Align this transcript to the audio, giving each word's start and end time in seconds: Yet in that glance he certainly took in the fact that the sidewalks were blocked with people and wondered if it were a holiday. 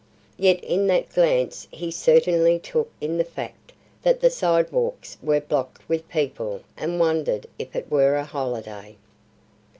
Yet 0.37 0.63
in 0.63 0.87
that 0.87 1.13
glance 1.13 1.67
he 1.69 1.91
certainly 1.91 2.57
took 2.57 2.89
in 2.99 3.19
the 3.19 3.23
fact 3.23 3.71
that 4.01 4.19
the 4.19 4.31
sidewalks 4.31 5.15
were 5.21 5.41
blocked 5.41 5.87
with 5.87 6.09
people 6.09 6.61
and 6.75 6.99
wondered 6.99 7.45
if 7.59 7.75
it 7.75 7.91
were 7.91 8.15
a 8.15 8.23
holiday. 8.23 8.95